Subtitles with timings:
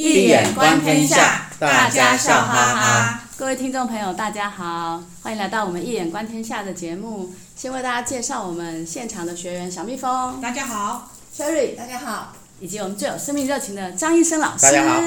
[0.00, 3.24] 易眼观天下，大家笑哈哈。
[3.36, 7.34] 各位听众朋友，大家好，欢迎来到我们《一眼观天下》的节目。
[7.56, 15.02] 先为大家介绍我们现场的学员小蜜蜂，大家好；Cherry，大家好；以及我们最有生命热情的张医生老师，大家好。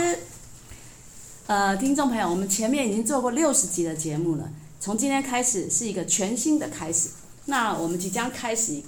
[1.47, 4.49] 呃，听众朋友，我们前面已经做过六十集的节目了，
[4.81, 7.11] 从今天开始是一个全新的开始。
[7.45, 8.83] 那我们即将开始。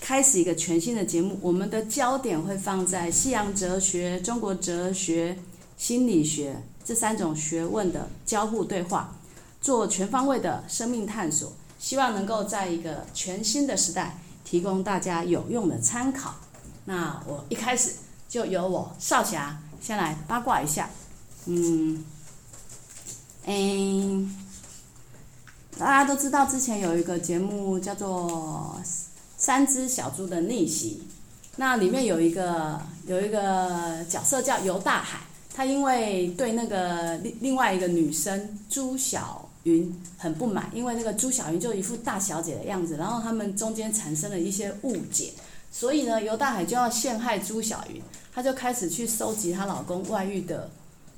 [0.00, 5.38] 开始一个全新的节目，我们的焦点会放在西洋哲学、中国哲学、
[5.76, 9.14] 心理学这三种学问的交互对话，
[9.60, 16.34] 做全方位的生命探索，希望能够在一个全新的时代提供大家有用的参考。
[16.86, 17.92] 那我一开始
[18.28, 20.90] 就由我少侠先来八卦一下，
[21.44, 22.04] 嗯，
[23.44, 24.34] 嗯，
[25.78, 28.80] 大家都知道之前有一个节目叫做。
[29.40, 31.02] 三只小猪的逆袭，
[31.56, 35.20] 那里面有一个有一个角色叫游大海，
[35.54, 45.32] 他因为对那个另另外一个女生朱小云很不满，因为那个朱小云就一副大小姐的样子，然后他们中间产生了一些误解，
[45.72, 48.00] 所以呢，游大海就要陷害朱小云，
[48.34, 50.70] 他就开始去收集她老公外遇的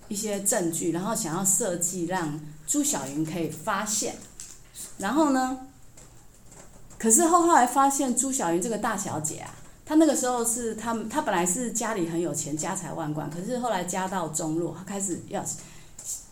[0.06, 4.14] 一些证据，然后想要设计让朱小云可以发现，
[4.96, 5.58] 然后呢，
[7.02, 9.50] 可是后后来发现朱小云这个大小姐啊，
[9.84, 15.44] 她那个时候是她她本来是家里很有钱，家财万贯，可是后来家道中落，她开始要，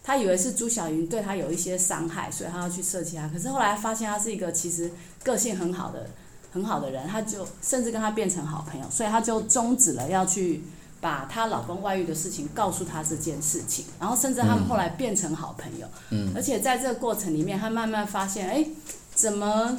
[0.04, 3.26] 她以为是朱小云对她有一些伤害，所以她要去设计她。
[3.26, 4.92] 可是后来发现她是一个其实
[5.24, 6.06] 个性很好的
[6.52, 10.62] 很好的人，她就甚至跟她变成好朋友，所以她就终止了要去
[11.00, 15.88] 把她老公外遇的事情告诉她这件事情，然后甚至他们后来变成好朋友。
[16.10, 18.64] 嗯，而且在这个过程里面，她慢慢发现，哎，
[19.12, 19.76] 怎么？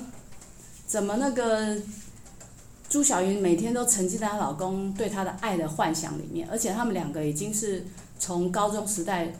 [0.91, 1.77] 怎么那个
[2.89, 7.85] 朱小云每天都沉浸在她老公对她的爱的幻想里面，而且他们两个已经是
[8.19, 9.33] 从高中时代，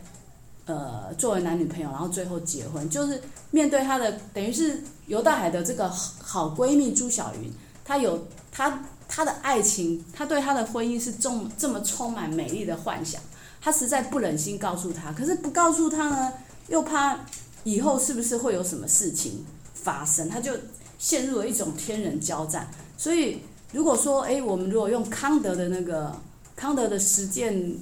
[0.64, 7.52] 呃，作为男女朋友，然后最后结婚，就是面对她的等于是游大海的这个好闺蜜朱小云，
[7.84, 13.22] 她有她她的爱情，她对她的婚姻是这么这么充满美丽的幻想，
[13.60, 16.32] 她实在不忍心告诉她，可是不告诉她呢，
[16.70, 17.20] 又怕
[17.66, 20.54] 以后是不是会有什么事情发生，她就。
[21.02, 23.40] 陷入了一种天人交战，所以
[23.74, 26.16] 如果说，哎，我们如果用康德的那个
[26.56, 27.76] 康德的实践，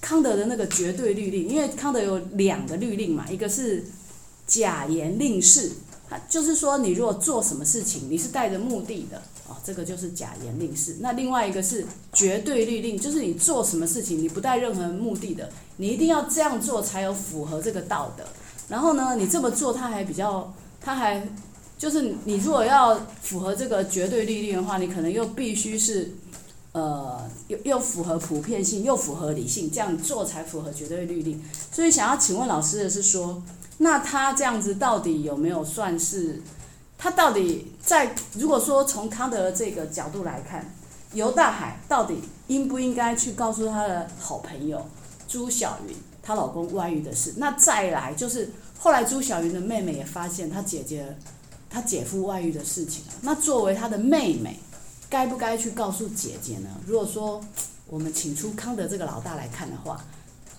[0.00, 3.84] 康德的那个绝对律令，因为康德有两个律令嘛，一个是
[4.46, 5.70] 假言令事，
[6.30, 10.96] 就是说你如果做什么事情，你是带着目的的，哦，这个就是假言令事。
[11.00, 11.84] 那另外一个是
[12.14, 18.24] 绝对律令，就是你做什么事情，你不带任何目的的，你一定要这样做才有符合这个道德。
[18.68, 20.50] 然后呢，你这么做，他还比较，
[20.80, 21.28] 他还。
[21.80, 26.12] 就是你如果要符合这个绝对律令的话，你可能又必须是，
[26.72, 31.42] 呃，又又符合普遍性，又符合理性，这样做才符合绝对律令。
[31.72, 33.42] 所以想要请问老师的是说，
[33.78, 36.42] 那他这样子到底有没有算是？
[36.98, 40.74] 他到底在如果说从康德的这个角度来看，
[41.14, 42.16] 游大海到底
[42.48, 44.86] 应不应该去告诉他的好朋友
[45.26, 47.32] 朱小云她老公外遇的事？
[47.38, 51.16] 那再来就是后来朱小云的妹妹也发现她姐姐。
[51.72, 54.58] 他姐夫外遇的事情啊，那作为他的妹妹，
[55.08, 56.68] 该不该去告诉姐姐呢？
[56.84, 57.40] 如果说
[57.86, 60.04] 我们请出康德这个老大来看的话，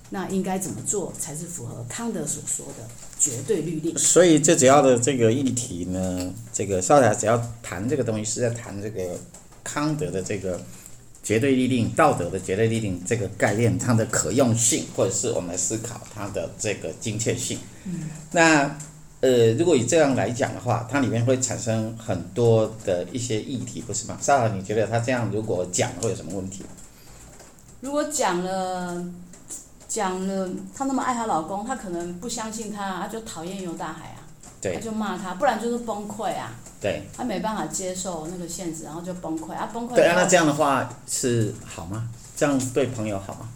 [0.10, 2.88] 那应该怎么做才是符合康德所说的
[3.20, 3.98] 绝对律令？
[3.98, 9.20] 所以最主要的这个议题呢，这个少侠只要谈这个东西，是在谈这个
[9.66, 10.62] 康德的这个
[11.22, 17.60] 绝对律令、道德的绝对律令这个概念，它的可用性，或者是我们来思考它的这个精确性。
[17.84, 18.80] 嗯，那。
[19.22, 24.18] 呃，如果以这样来讲的话，它里面会产生很多的一些议题，不是吗？
[24.20, 26.66] 少侠，你觉得他这样如果讲会有什么问题？
[27.82, 29.04] 如果讲了，
[29.88, 34.26] 讲了，她那么爱她老公，她可能不相信他，他就讨厌游大海啊，
[34.60, 39.96] 对，他就骂他，不然就是崩溃啊，对，他没办法接受那个现实，然后就崩溃啊，崩溃。
[39.96, 42.10] 对啊，那这样的话是好吗？
[42.36, 43.50] 这样对朋友好吗？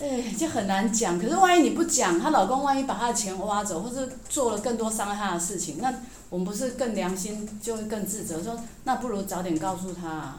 [0.00, 1.18] 哎，就很难讲。
[1.18, 5.92] 可是万一你不讲，她老公万一把她的钱挖走，或者做了更多伤害她的事情，那
[6.28, 8.42] 我们不是更良心就会更自责？
[8.42, 10.38] 说那不如早点告诉她啊。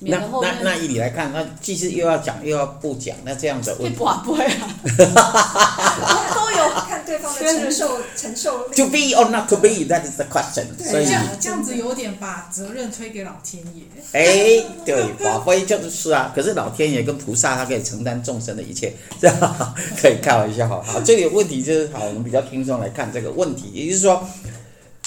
[0.00, 4.78] 那那那以你来看，那既是又要讲又要不讲，那这样子会 不会啊？
[6.34, 8.76] 都有看对方的承受承受力。
[8.76, 10.66] To be or not to be, that is the question。
[10.78, 13.82] 所以这样这样子有点把责任推给老天爷。
[14.12, 16.32] 哎，对，法非就是啊。
[16.32, 20.80] 可是老天爷跟菩萨，他可以承担众生的一切，这样可以开玩笑哈。
[20.86, 24.24] 好，这里问题就是好，我们比较轻松来看这个问题，也就是说，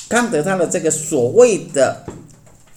[0.09, 2.03] 康德他的这个所谓的。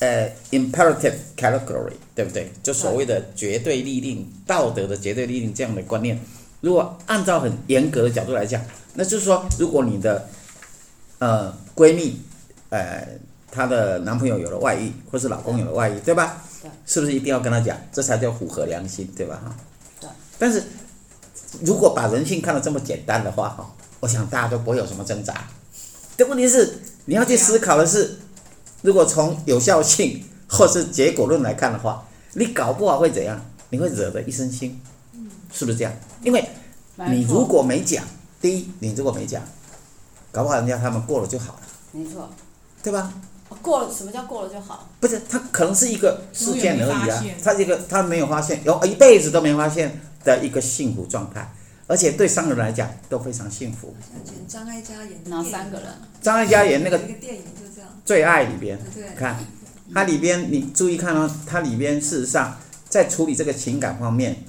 [0.05, 2.53] 呃、uh，imperative category，对不对？
[2.63, 6.21] 就所谓的绝对立令、道德的绝对立令这样的观念，
[6.61, 8.61] 如果按照很严格的角度来讲，
[8.95, 10.29] 那就是说，如果你的
[11.19, 12.21] 呃闺蜜，
[12.69, 13.07] 呃
[13.51, 16.43] 她的男朋友有了外遇，或是老公有了外遇，对吧？
[16.61, 16.71] 对。
[16.87, 17.77] 是不是一定要跟她讲？
[17.93, 19.41] 这才叫符合良心，对吧？
[19.45, 19.57] 哈。
[20.01, 20.11] 对。
[20.39, 20.63] 但是，
[21.63, 25.49] 如果把人性看得这么简单的话，哈，我想大家都不会有什么挣扎。
[26.17, 28.17] 但问题是，你要去思考的是，
[28.85, 33.41] 如果从有效性 或是结果论来看的话，你搞不好会怎样？
[33.71, 34.73] 你会惹得一身腥，
[35.51, 35.93] 是不是这样？
[36.23, 36.45] 因为
[37.09, 38.05] 你如果没讲，
[38.43, 39.43] 第一，你如果没讲，
[40.31, 41.61] 搞不好人家他们过了就好了，
[41.93, 42.29] 没错，
[42.83, 43.11] 对吧？
[43.63, 44.87] 过了，什么叫过了就好？
[45.01, 51.51] 不是，他可能是一个事件而已啊，他一个他没有发现，有一辈子都没发现的一个幸福状态。
[51.87, 53.95] 而且对三个人来讲都非常幸福。
[54.49, 55.89] 张艾嘉演哪三个人？
[56.23, 57.43] 张艾嘉演那个电影。
[58.05, 58.79] 最爱里边，
[59.17, 59.39] 看，
[59.93, 62.57] 它里边你注意看哦，它里边事实上
[62.89, 64.45] 在处理这个情感方面，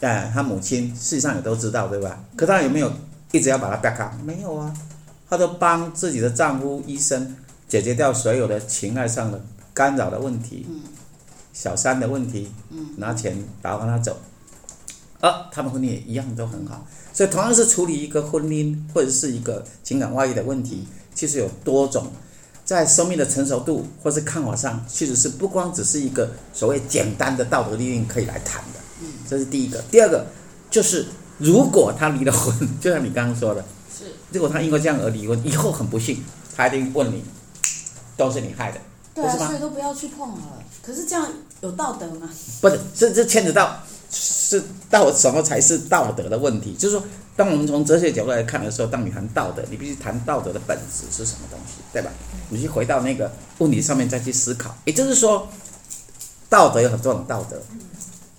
[0.00, 2.24] 哎，他母亲事实上也都知道，对吧？
[2.36, 2.92] 可他有没有
[3.32, 4.14] 一直要把他 back up？
[4.24, 4.74] 没有啊，
[5.28, 7.36] 他都帮自己的丈夫医生
[7.68, 10.66] 解决掉所有的情爱上的干扰的问题，
[11.52, 12.50] 小三的问题，
[12.96, 14.18] 拿钱打发他走。
[15.20, 22.12] 啊，他们婚姻也一样都很好，所以同样是处理一个婚姻或者是一个情感外遇的问题，其实有多种，
[22.64, 28.80] 在生命的成熟度或是看法上，其实是不光只是一个所谓简单的道德律令可以来谈的。
[29.02, 29.82] 嗯，这是第一个。
[29.90, 30.26] 第二个
[30.70, 31.06] 就是，
[31.38, 33.64] 如果他离了婚，就像你刚刚说的，
[33.96, 36.24] 是，如果他因为这样而离婚，以后很不幸，
[36.56, 37.22] 他一定问你，
[38.16, 38.80] 都是你害的，
[39.14, 40.62] 对啊，所以都不要去碰了。
[40.82, 41.28] 可是这样
[41.60, 42.30] 有道德吗？
[42.60, 43.78] 不是，这这牵扯到。
[44.16, 46.72] 是道什么才是道德的问题？
[46.74, 47.04] 就是说，
[47.36, 52.10] 当我们从哲学角度来看的时候，当你谈道德，你必须谈道德的本质是什么东西，对吧？
[52.50, 54.76] 你去回到那个问题上面再去思考。
[54.84, 55.48] 也就是说，
[56.48, 57.60] 道德有很多种道德，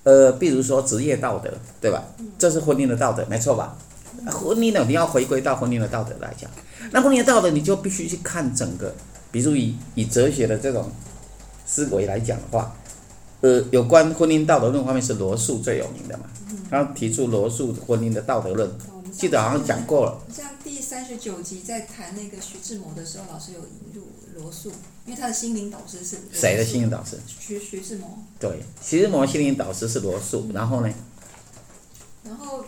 [0.04, 1.52] 呃，比如说职业道德，
[1.82, 2.04] 对吧？
[2.40, 3.78] 这是婚姻的道德，没错吧？
[4.28, 6.50] 婚姻呢，你要回归到婚姻的道德来讲，
[6.92, 8.96] 那婚姻的道德你就必须去看整个，
[9.32, 10.90] 比如以以哲学的这种
[11.66, 12.74] 思维来讲的话。
[13.42, 16.24] 呃，有关婚姻道德论方面是罗素最有名的嘛？
[16.70, 18.70] 他提出罗素婚姻的道德论，
[19.12, 20.22] 记得好像讲过了。
[20.34, 24.72] 像第三十九集在谈那个徐志摩的时候，老师有引入罗素，
[25.06, 27.20] 因为他的心灵导师是谁的心灵导师？
[27.28, 28.18] 徐徐志摩。
[28.40, 30.94] 对，徐志摩心灵导师是罗素，然后呢？
[32.24, 32.66] 然后。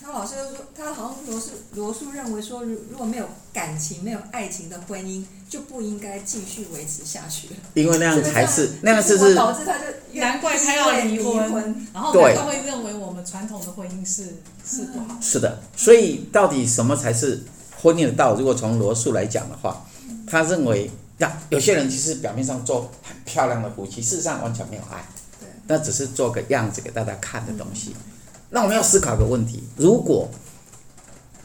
[0.00, 7.48] 他老师就说，他好像罗素罗素认为说，如如果没有感情、没有爱情的婚姻，就不应该继续维持下去。
[7.74, 9.84] 因为那样才是那样是是导致他就
[10.20, 14.24] 难怪他要离婚，然后他会认为我们传统的婚姻是
[14.66, 15.18] 是不好。
[15.20, 17.42] 是的，所以到底什么才是
[17.80, 18.34] 婚姻的道？
[18.34, 19.86] 如果从罗素来讲的话，
[20.26, 25.04] 他认为，呀，有些人其实表面上做很漂亮的夫妻，事实上完全没有爱，
[25.38, 27.94] 对，那只是做个样子给大家看的东西。
[27.94, 28.11] 嗯
[28.54, 30.28] 那我们要思考个问题：如果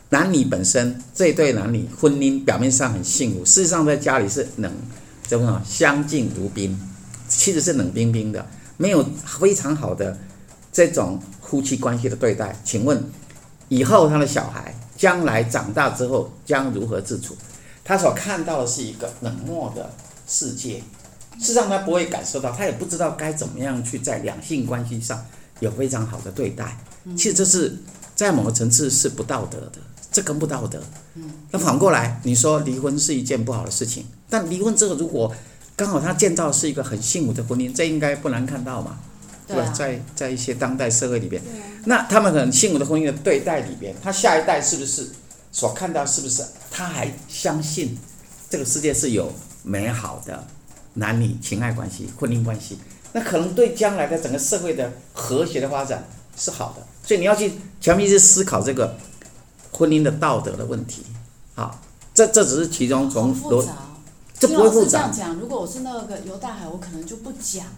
[0.09, 4.69] 男女本身这一对男女婚姻表面上很幸福，事实上在家里是冷，
[5.25, 5.65] 怎么讲？
[5.65, 6.77] 相敬如宾，
[7.30, 8.45] 其实是冷冰冰的，
[8.75, 10.18] 没有非常好的
[10.69, 12.54] 这种夫妻关系的对待。
[12.65, 13.01] 请问，
[13.69, 17.38] 以后他的小孩将来长大之后将如何自处？
[17.86, 19.89] 他所看到的是一个冷漠的
[20.27, 20.80] 世界，
[21.39, 25.25] 事实上他不会感受到，他也不知道该怎么样去在两性关系上
[25.59, 26.77] 有非常好的对待。
[27.15, 27.77] 其实这是
[28.15, 29.80] 在某个层次是不道德的，
[30.11, 30.81] 这更不道德。
[31.52, 35.33] 那反过来，你说离婚是一件不好的事情，但离婚之后如果
[35.76, 38.97] 刚好他建造是一个很幸福的婚姻，这应该不难看到嘛？
[39.47, 39.71] 对吧？
[39.71, 41.42] 在在一些当代社会里边，
[41.85, 45.09] 那他们很幸福的婚姻的对待里边，他下一代是不是
[45.54, 47.97] 所看到是不是他还相信
[48.49, 49.31] 这个世界是有
[49.64, 50.45] 美好的
[50.95, 52.78] 男女情爱关系、婚姻关系？
[53.18, 56.07] 那可能对将来的整个社会的和谐的发展
[56.38, 56.86] 是好的。
[57.04, 58.95] 所以你要去全面去思考这个
[59.71, 61.04] 婚姻的道德的问题，
[61.56, 61.81] 好，
[62.14, 63.71] 这这只是其中从复杂，
[64.38, 65.09] 这不会复杂。
[65.12, 67.71] 这样讲，如果我是那个游大海，我可能就不讲了。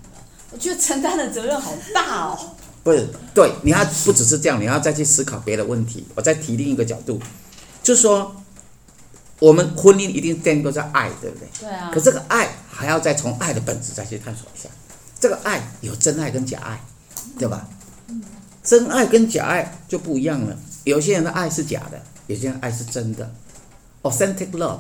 [0.52, 2.38] 我觉得承担的责任好大哦。
[2.84, 6.06] 不是，对，你要不只是这样，你要再去思考别的问题。
[6.16, 7.20] 我再提另一个角度，
[7.84, 8.36] 就是说，
[9.40, 11.48] 我们婚姻一定建构在爱，对不对？
[11.62, 11.92] 对啊。
[11.94, 14.70] 可这个爱还要再从爱的本质再去探索一下。
[15.20, 16.82] 这个爱有真爱跟假爱，
[17.38, 17.68] 对吧？
[18.64, 20.58] 真爱跟假爱就不一样了。
[20.84, 23.32] 有些人的爱是假的，有些人爱是真的。
[24.02, 24.80] Authentic love，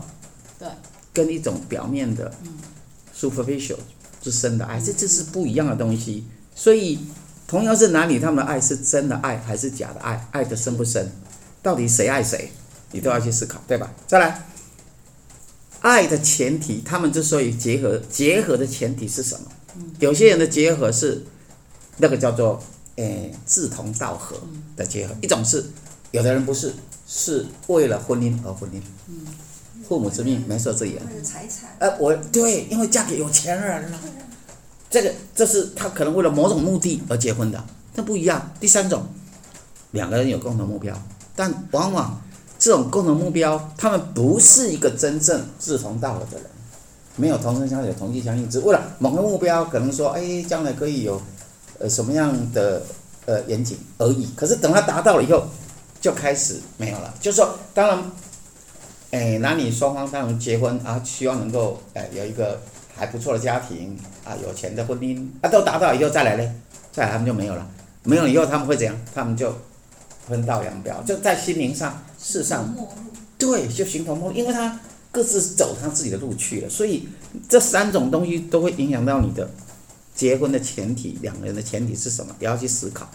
[0.58, 0.68] 对，
[1.12, 2.32] 跟一种表面的
[3.14, 3.78] ，superficial
[4.22, 6.26] 之深的爱，这这是不一样的东西。
[6.56, 7.00] 所以，
[7.48, 10.26] 同样是男女，他们的爱是真的爱还是假的爱？
[10.32, 11.12] 爱的深不深？
[11.62, 12.52] 到底谁爱谁？
[12.92, 13.92] 你都要去思考，对吧？
[14.08, 14.46] 再来，
[15.82, 19.48] 爱的前提，他们之所以结合，结合的前提是什么？
[20.00, 21.24] 有些人的结合是
[21.98, 22.62] 那个叫做。
[22.96, 24.36] 诶志同道合
[24.76, 25.64] 的结合，一种是
[26.12, 26.74] 有的人不是
[27.08, 28.82] 是为了婚姻而婚姻，
[29.88, 33.98] 父母之命媒妁之言，财产，呃，我对，因为嫁给有钱人了，
[34.90, 37.64] 这个这是他可能为了某种目的而结婚的，
[37.96, 38.52] 那不一样。
[38.60, 39.06] 第三种，
[39.92, 41.02] 两个人有共同目标，
[41.38, 42.22] 但往往
[42.58, 46.46] 这种共同目标，他们不是一个真正志同道合的人，
[47.20, 51.22] 没有同声相有、同气相应，只为了某个目标，可能说，哎，将来可以有
[51.80, 52.82] 呃什么样的
[53.26, 54.30] 呃远景而已。
[54.36, 55.44] 可是等他达到了以后，
[56.00, 57.14] 就开始没有了。
[57.20, 58.00] 就是说，当然。
[59.12, 62.62] 哎，男女双方当然结婚啊，希望能够哎有一个
[62.96, 66.56] 还不错的家庭啊，有钱的婚姻啊，都达到以后再来呢，
[66.92, 67.68] 再来他们就没有了，
[68.04, 68.96] 没有以后他们会怎样？
[69.12, 69.52] 他们就
[70.28, 72.72] 分道扬镳，就在心灵上、事上，
[73.40, 74.80] 对，就形同陌路，因为他
[75.12, 77.08] 各自走他自己的路去了，所以
[77.48, 79.50] 这三种东西都会影响到你的
[80.16, 82.36] 结婚的前提，两个人的前提是什么？
[82.40, 83.10] 你要去思考，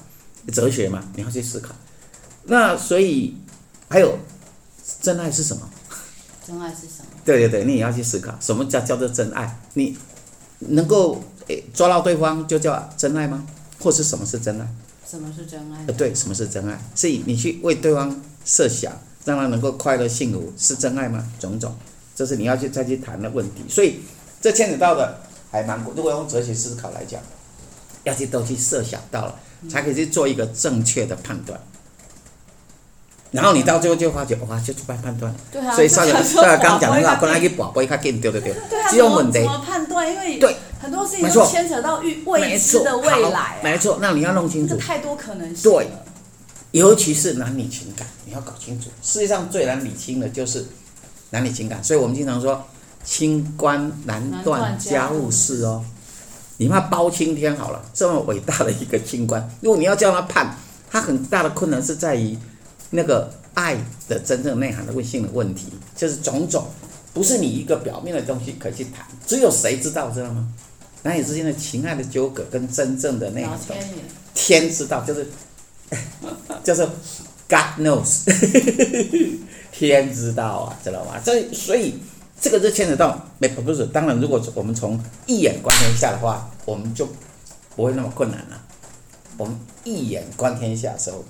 [0.53, 1.75] 哲学嘛，你要去思考。
[2.45, 3.37] 那所以
[3.89, 4.19] 还有
[5.01, 5.71] 真爱是什么？
[6.47, 7.07] 真爱是什么？
[7.25, 9.59] 对对对，你也要去思考，什么叫叫做真爱？
[9.75, 9.97] 你
[10.59, 13.47] 能够诶抓到对方就叫真爱吗？
[13.79, 14.69] 或是什么是真爱？
[15.09, 15.85] 什么是真爱？
[15.87, 16.83] 呃，对，什么是真爱？
[16.95, 18.93] 所以你去为对方设想，
[19.25, 21.27] 让他能够快乐幸福，是真爱吗？
[21.41, 21.75] 种种，
[22.15, 23.65] 这是你要去再去谈的问题。
[23.69, 24.01] 所以
[24.41, 27.21] 这牵扯到的还蛮，如果用哲学思考来讲，
[28.05, 29.35] 要去都去设想到了，
[29.71, 31.59] 才可以去做一个正确的判断。
[33.31, 35.35] 然后你到最后就发觉，哇，就出来判断。
[35.51, 35.75] 对啊。
[35.75, 38.55] 所以少爷少爷刚讲的话，本来去宝宝一卡紧，对对对。
[38.71, 38.89] 对啊。
[38.89, 39.41] 这种问题。
[39.41, 40.09] 怎么判断？
[40.09, 43.59] 因为对很多事情都牵扯到预未知的未来。
[43.65, 44.77] 没错，那你要弄清楚。
[44.77, 45.69] 太多可能性。
[45.69, 45.89] 对，
[46.75, 48.91] 尤其是男女情感，你要搞清楚。
[49.01, 50.67] 世界上最难理清的就是
[51.31, 52.67] 男女情感，所以我们经常说，
[53.05, 55.85] 清官难断家务事哦。
[56.57, 60.57] 你怕包青天好了，这么伟大的一个清官，如果你要叫他判，
[60.91, 62.37] 他很大的困难是在于。
[62.91, 63.77] 那个爱
[64.09, 65.67] 的真正内涵的问性的问题，
[65.97, 66.65] 就是种种，
[67.13, 70.47] 不是你一个表面的东西可以去谈，只有谁知道，知道吗？
[71.03, 73.59] 男女之间的情爱的纠葛跟真正的那涵，
[74.33, 75.27] 天知道，就是，
[76.65, 76.85] 就是
[77.49, 78.25] God knows，
[79.73, 81.21] 天知道啊，知道吗？
[81.25, 81.95] 这所以
[82.41, 87.09] 这个就牵扯到没不是，当然如果我们从一眼观天下的话，我们就
[87.77, 88.61] 不会那么困难了。
[89.37, 91.25] 我们一眼观天下的时候。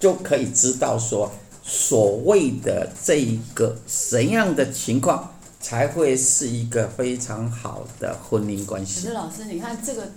[0.00, 1.30] 就可以知道说，
[1.62, 9.02] 所谓的这一个怎样的情况才会是一个非常好的婚姻关系。
[9.02, 10.10] 可是老师，你看这个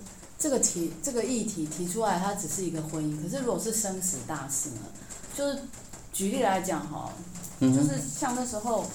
[0.44, 3.24] 这个题这个议题提出来，它只是一个婚姻。
[3.24, 4.82] 可是如果是生死大事呢？
[5.34, 5.58] 就是
[6.12, 7.14] 举例来讲哈，
[7.62, 8.86] 就是像那时候，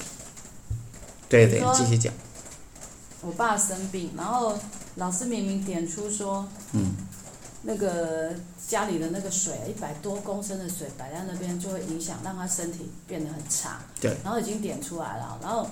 [1.27, 2.13] 对对，继续讲。
[3.23, 4.59] 我爸生病，然后
[4.97, 6.95] 老师明明点出说，嗯。
[7.63, 8.33] 那个
[8.69, 13.81] 家里的那个水，一百多公升的水摆在那边，就会影响让他身体变得很差。
[13.99, 14.17] 对。
[14.23, 15.67] 然后已经点出来了，然后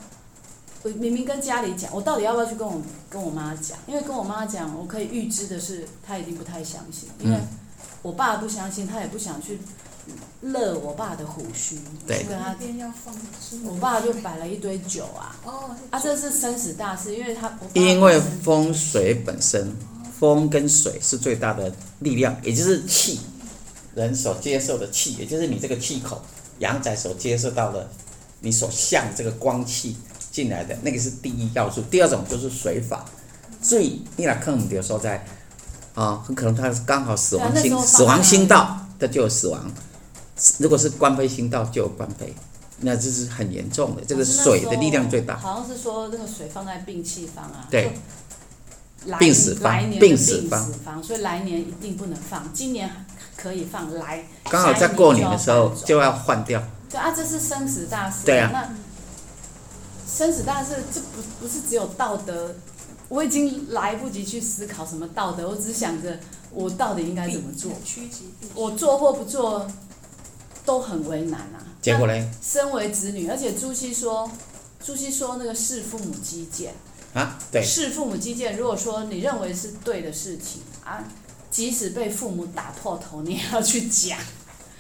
[0.83, 2.80] 我明明跟家里讲，我到底要不要去跟我
[3.11, 3.78] 跟我妈讲？
[3.87, 7.38] 因为跟我妈讲，我可以预知的是，她一定不太相信，因为
[8.02, 9.59] 我爸不相信，他也不想去
[10.40, 11.78] 勒我爸的胡须。
[12.06, 12.25] 对。
[13.64, 15.37] 我爸就摆了一堆酒啊。
[15.45, 15.76] 哦。
[15.90, 17.59] 啊，这是生死大事，因为他。
[17.75, 19.75] 因为风水本身。
[20.18, 23.21] 风跟水是最大的力量，也就是气，
[23.95, 26.23] 人所接受的气，也就是你这个气口，
[26.61, 27.87] 阳宅所接受到的，
[28.40, 29.95] 你所向这个光气
[30.37, 31.81] 进来的那个是第一要素。
[31.90, 33.02] 第二种就是水法，
[33.62, 35.25] 所以你来看我们比如说在
[35.95, 39.59] 啊，很可能他刚好死亡星，死亡星道，它就有死亡；
[40.59, 42.35] 如果是官非星道，就有官非，
[42.81, 44.02] 那这是很严重的。
[44.05, 45.38] 这个水的力量最大。
[45.38, 47.66] 好像是说那个水放在病气方啊。
[47.71, 47.99] 对。
[49.19, 50.43] 病死方，病死
[50.85, 52.90] 方，所以来年一定不能放，今年
[53.37, 56.61] 可以放，来刚好在过年的时候就要换掉。
[56.90, 58.25] 对啊，这是生死大事。
[58.25, 58.50] 对啊。
[58.52, 58.69] 那
[60.06, 62.54] 生死大事，这不不是只有道德，
[63.08, 66.18] 我已经来不及去思考什么道德，我只想着
[66.50, 67.72] 我到底应该怎么做。
[68.54, 69.66] 我做或不做
[70.64, 71.66] 都很为难啊。
[71.82, 72.28] 结果嘞？
[72.42, 74.30] 身为子女，而且朱熹说，
[74.84, 76.72] 朱熹说那个弑父母积贱。
[77.14, 78.56] 啊，对，弑父母积贱。
[78.56, 81.02] 如果说你认为是对的事情啊，
[81.50, 84.18] 即使被父母打破头，你也要去讲。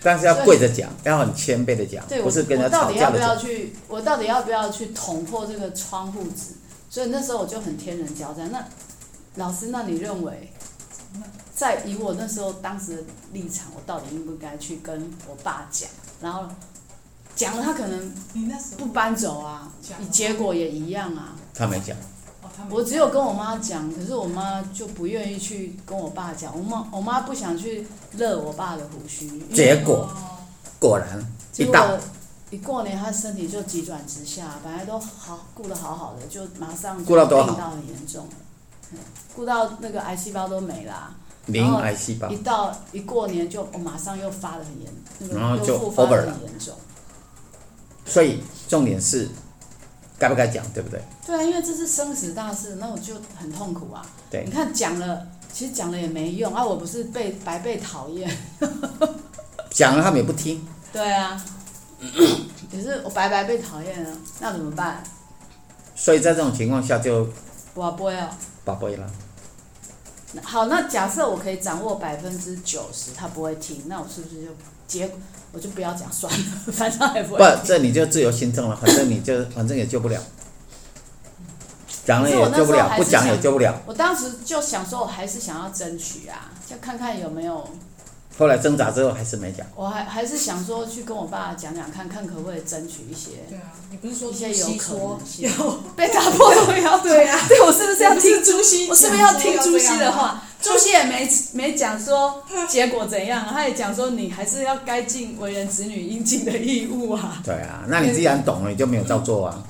[0.02, 3.28] 但是要跪着讲，要很谦卑的讲，不是跟人家吵架的讲。
[3.28, 3.72] 我到底要不要去？
[3.88, 6.52] 我到底要不要去捅破这个窗户纸？
[6.88, 8.50] 所以那时候我就很天人交战。
[8.52, 8.64] 那
[9.34, 10.52] 老师，那你认为，
[11.54, 15.88] 在以我那时候当时的立场，我到底应不应该去跟我爸讲？
[16.20, 16.44] 然后
[17.34, 18.12] 讲了，他可能
[18.78, 19.72] 不搬走啊，
[20.10, 21.34] 结果也一样啊。
[21.52, 21.96] 他没讲。
[22.70, 26.56] 我只有跟我妈讲，可是我妈就不愿意去跟我爸讲。
[26.56, 29.28] 我妈我妈不想去勒我爸的胡须。
[29.52, 30.36] 结果哦
[30.78, 31.24] 果然
[31.56, 31.98] 一果
[32.50, 38.32] 一过年，他身体就急转直下，本来都好顾得好好的，就马上就顾到多好病到很严重了，
[38.92, 38.98] 嗯
[39.34, 41.14] 顾到那个癌细胞都没啦、
[41.46, 46.74] 零癌细胞一，到一过年就、哦、马上又发的很严，那然后就个又复发 over 的了很严重。
[48.04, 49.28] 所以重点是
[50.18, 51.00] 该不该讲，对不对？
[51.26, 54.04] 对啊，因为这是生死大事，那我就很痛苦啊。
[54.30, 58.30] 对你看讲了，其实讲了也没用啊，我不是被白被讨厌。
[59.70, 61.44] 讲了他们也不听，对啊，
[62.72, 65.02] 可是我白白被讨厌啊，那怎么办？
[65.94, 67.28] 所以在这种情况下就
[67.74, 68.28] 我不会哦。
[68.64, 69.06] 宝贝了。
[70.42, 74.48] 好，那假设我可以掌握百分之九十，他不会听，那我是不是就
[74.86, 75.10] 结
[75.52, 76.38] 我就不要讲算了，
[76.72, 80.20] 反正他也不会不，这你就自由心证了，反正你就 反正也救不了，
[82.04, 83.74] 讲了也救不了，不讲也救不了。
[83.86, 87.68] 我当时就想说，我还是想要争取啊，就看看有没有，
[88.38, 89.66] 后来挣扎之后还是没讲。
[89.74, 95.50] 我还还是想说去跟我爸讲讲看看可不可以争取一些对啊，你不是说一些有可能性
[95.96, 98.88] 被打破都要 对啊，对我是不是要听朱熹？
[98.90, 100.12] 我是不是要听朱熹熹的？
[100.12, 100.42] 话？
[100.66, 107.40] 朱熹也没没讲说 结果怎样，他也讲说你还是要该尽为人子女应尽的义务啊。
[107.44, 109.62] 对啊，那你既然懂了，你就没有照做啊。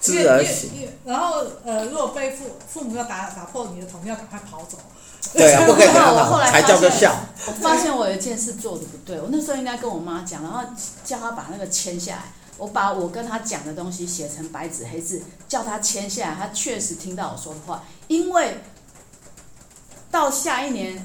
[0.00, 0.70] 知而行。
[1.04, 4.78] 然后呃，如果被父父母要打打破你的头，你要赶快跑走。
[5.32, 7.14] 对啊， 不可以给他我后来打，才叫做孝。
[7.46, 10.60] 我发现我有一件事做的不对，我那时候应该跟我妈讲，然后
[11.04, 12.22] 叫她把那个签下来。
[12.58, 16.34] 我把我跟她讲的东西写成白纸黑字，叫她签下来。
[16.34, 18.56] 她确实听到我说的话，因为
[20.12, 21.04] 到下一年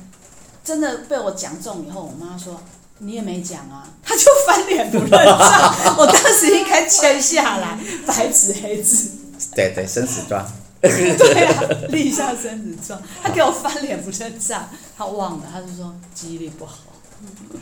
[0.64, 2.62] 真的被我讲中以后，我妈说
[3.00, 5.96] 你也没讲啊，她就翻脸不认账。
[5.98, 9.12] 我当时应该签下来，白纸黑字。
[9.56, 10.46] 对对，生死状。
[10.82, 13.02] 对啊，立下生死状。
[13.24, 16.80] 她给我翻脸不认账，她忘了，她就说记忆力不好。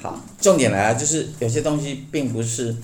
[0.02, 2.76] 好，重点来了，就是有些东西并不是，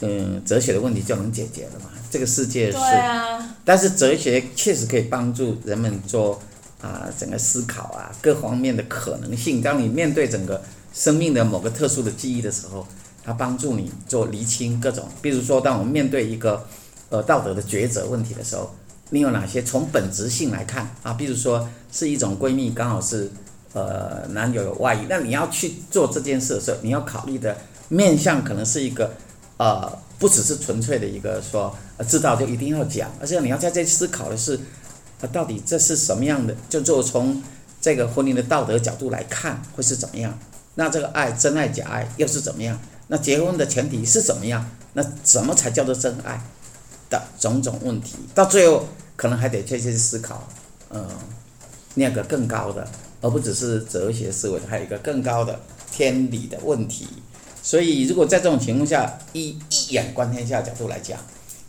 [0.00, 1.90] 嗯，哲学的问题就能解决的嘛。
[2.10, 6.42] 这个世界是，对啊，但是哲学确实可以帮助人们做
[6.82, 9.62] 啊、整个思考啊各方面的可能性。
[9.62, 10.60] 当你面对整个
[10.92, 12.86] 生命的某个特殊的记忆的时候，
[13.24, 15.08] 它帮助你做厘清各种。
[15.22, 16.66] 比如说，当我们面对一个
[17.08, 18.74] 呃道德的抉择问题的时候，
[19.08, 21.14] 你有哪些从本质性来看啊？
[21.14, 23.30] 比如说是一种闺蜜刚好是。
[23.74, 27.56] 呃，男友有外遇，那你要去做这件事的时候，你要考虑的
[27.88, 29.10] 面向可能是一个，
[29.56, 31.74] 呃，不只是纯粹的一个说，
[32.06, 34.60] 知道就一定要讲，而且你要在这思考的是，
[35.22, 36.54] 他，到底这是什么样的？
[36.68, 37.40] 就做从
[37.80, 40.38] 这个婚姻的道德角度来看，会是怎么样？
[40.74, 42.78] 那这个爱，真爱假爱又是怎么样？
[43.06, 44.68] 那结婚的前提是怎么样？
[44.94, 46.42] 那什么才叫做真爱？
[47.08, 50.48] 的种种问题，到最后可能还得去去思考，
[50.90, 51.06] 嗯、
[51.94, 52.86] 那个更高的。
[53.24, 55.60] 而不只是哲学思维，还有一个更高的
[55.92, 57.06] 天理的问题。
[57.62, 61.16] 所以，如果在这种情况下，以一眼观天下角度来讲，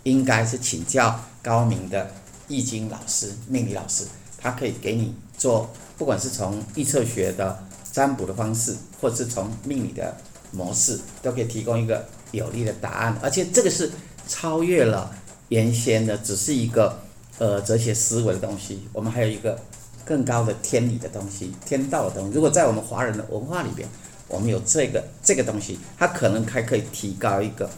[0.02, 2.10] 应该是请教高明的
[2.48, 4.06] 易经老师、命理老师，
[4.38, 10.16] 他可以给你做，不管是从预测学的占卜的方式，或者是从命理的
[10.52, 13.18] 模式，都可以提供一个有力的答案。
[13.22, 13.92] 而且，这个是
[14.28, 15.14] 超越了
[15.50, 17.00] 原先的，只是一个
[17.38, 18.88] 呃哲学思维的东西。
[18.94, 19.60] 我们还有一个。
[20.06, 22.36] 更高的天理的东西，天道的东西。
[22.36, 23.88] 如果在我们华人的文化里边，
[24.28, 27.70] 我们有这个这个东西，它可能还可以提高一个，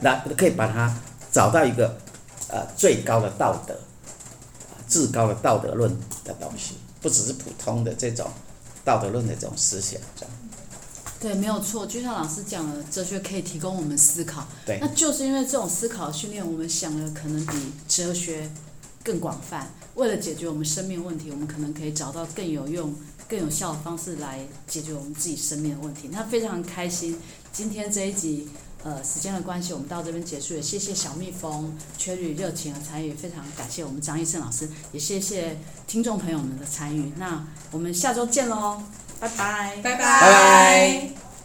[0.00, 0.92] 那可以把它
[1.30, 1.96] 找到一个
[2.48, 3.78] 呃最高的道德，
[4.92, 5.90] 至高的道德论
[6.22, 8.30] 的东西，不只是普通的这种
[8.84, 9.98] 道德论的这种思想。
[10.14, 10.34] 这样。
[11.18, 11.86] 对，没有错。
[11.86, 14.46] 就像老师讲的，哲学可以提供我们思考。
[14.66, 14.78] 对。
[14.82, 18.50] 那就是因为这种思考训练，我们想的可能比哲学
[19.02, 19.70] 更广泛。
[19.94, 22.94] 为了解决我们生命问题，我们可能可以找到更有用、
[23.28, 26.08] 更有效的方式来解决我们自己生命的问题。
[26.12, 27.18] 那非常开心，
[27.50, 28.48] 今天这一集，
[28.84, 30.62] 呃，时间的关系，我们到这边结束了。
[30.62, 37.12] 谢谢小蜜蜂、全旅热情的参与，非常感谢我们张医生老师，也谢谢听众朋友们的参与。
[37.16, 38.82] 那我们下周见喽，
[39.20, 39.96] 拜拜，拜拜。
[39.96, 41.21] 拜拜。